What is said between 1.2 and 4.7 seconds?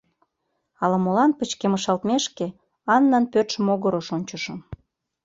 пычкемышалтмешке Аннан пӧртшӧ могырыш ончышым.